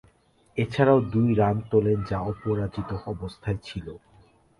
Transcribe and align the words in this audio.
এছাড়াও 0.57 0.99
দুই 1.13 1.29
রান 1.35 1.57
তোলেন 1.71 1.99
যা 2.09 2.17
অপরাজিত 2.31 2.89
অবস্থায় 3.11 3.59
ছিল। 3.67 3.87